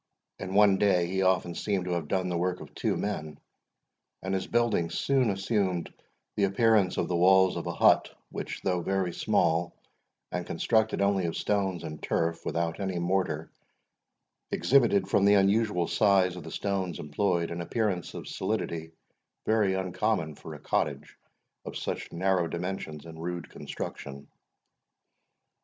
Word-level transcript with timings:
In 0.39 0.55
one 0.55 0.79
day 0.79 1.05
he 1.05 1.21
often 1.21 1.53
seemed 1.53 1.85
to 1.85 1.91
have 1.91 2.07
done 2.07 2.27
the 2.27 2.35
work 2.39 2.59
of 2.59 2.73
two 2.73 2.97
men, 2.97 3.39
and 4.23 4.33
his 4.33 4.47
building 4.47 4.89
soon 4.89 5.29
assumed 5.29 5.93
the 6.35 6.45
appearance 6.45 6.97
of 6.97 7.07
the 7.07 7.15
walls 7.15 7.55
of 7.55 7.67
a 7.67 7.71
hut, 7.73 8.09
which, 8.31 8.61
though 8.63 8.81
very 8.81 9.13
small, 9.13 9.75
and 10.31 10.47
constructed 10.47 11.03
only 11.03 11.25
of 11.27 11.37
stones 11.37 11.83
and 11.83 12.01
turf, 12.01 12.43
without 12.47 12.79
any 12.79 12.97
mortar, 12.97 13.51
exhibited, 14.49 15.07
from 15.07 15.23
the 15.23 15.35
unusual 15.35 15.87
size 15.87 16.35
of 16.35 16.41
the 16.41 16.49
stones 16.51 16.97
employed, 16.97 17.51
an 17.51 17.61
appearance 17.61 18.15
of 18.15 18.27
solidity 18.27 18.93
very 19.45 19.75
uncommon 19.75 20.33
for 20.33 20.55
a 20.55 20.59
cottage 20.59 21.15
of 21.63 21.77
such 21.77 22.11
narrow 22.11 22.47
dimensions 22.47 23.05
and 23.05 23.21
rude 23.21 23.47
construction. 23.51 24.27